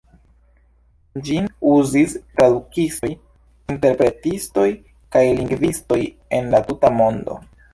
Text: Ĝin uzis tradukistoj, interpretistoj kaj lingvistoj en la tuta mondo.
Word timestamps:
Ĝin 1.27 1.49
uzis 1.71 2.15
tradukistoj, 2.39 3.09
interpretistoj 3.75 4.67
kaj 5.17 5.25
lingvistoj 5.41 6.03
en 6.41 6.53
la 6.57 6.67
tuta 6.73 6.93
mondo. 7.03 7.39